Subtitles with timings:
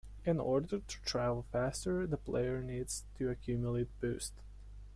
[0.25, 4.33] In order to travel faster, the player needs to accumulate Boost.